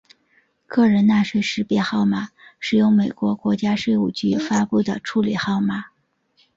[0.65, 5.85] 个人纳税识别号码是由美国国家税务局发布的处理号码。